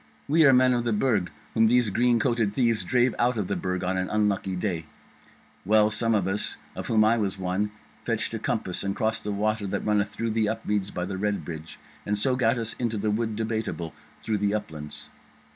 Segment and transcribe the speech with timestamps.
[0.27, 3.55] We are men of the Burg whom these green coated thieves drave out of the
[3.55, 4.87] Burg on an unlucky day.
[5.63, 7.69] Well, some of us, of whom I was one,
[8.03, 11.77] fetched a compass and crossed the water that runneth through Upmeads by the Red Bridge,
[12.03, 15.07] and so gat us into the Wood Debateable through the Uplands.